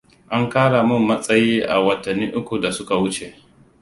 [0.35, 3.27] An kara mun matsayi a watanni uku da suka wuce.